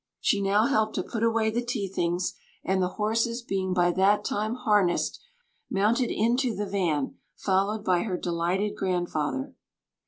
She 0.19 0.41
now 0.41 0.65
helped 0.65 0.95
to 0.95 1.03
put 1.03 1.21
away 1.21 1.51
the 1.51 1.63
tea 1.63 1.87
things, 1.87 2.33
and 2.63 2.81
the 2.81 2.87
horses 2.97 3.43
being 3.43 3.71
by 3.71 3.91
that 3.91 4.25
time 4.25 4.55
harnessed, 4.55 5.23
mounted 5.69 6.09
into 6.11 6.55
the 6.55 6.65
van, 6.65 7.19
followed 7.35 7.83
by 7.85 7.99
her 8.01 8.17
delighted 8.17 8.75
grandfather. 8.75 9.53